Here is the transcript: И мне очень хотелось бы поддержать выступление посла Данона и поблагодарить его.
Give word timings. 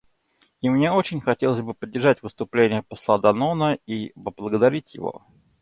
И 0.61 0.69
мне 0.71 0.91
очень 0.91 1.21
хотелось 1.21 1.61
бы 1.61 1.75
поддержать 1.75 2.23
выступление 2.23 2.81
посла 2.81 3.19
Данона 3.19 3.77
и 3.85 4.13
поблагодарить 4.15 4.95
его. 4.95 5.27